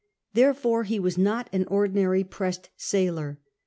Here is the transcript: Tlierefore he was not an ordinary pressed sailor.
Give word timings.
Tlierefore 0.35 0.87
he 0.87 0.99
was 0.99 1.15
not 1.15 1.47
an 1.53 1.67
ordinary 1.67 2.23
pressed 2.23 2.71
sailor. 2.75 3.37